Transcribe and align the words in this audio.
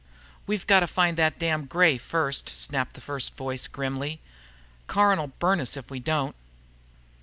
"We've 0.47 0.65
got 0.65 0.79
to 0.79 0.87
find 0.87 1.15
that 1.17 1.37
damned 1.37 1.69
Gray 1.69 1.99
first," 1.99 2.49
snapped 2.49 2.95
the 2.95 3.01
first 3.01 3.37
voice 3.37 3.67
grimly. 3.67 4.19
"Caron'll 4.87 5.33
burn 5.37 5.61
us 5.61 5.77
if 5.77 5.91
we 5.91 5.99
don't." 5.99 6.35